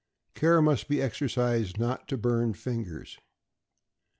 [0.33, 3.19] Care must be exercised not to burn fingers.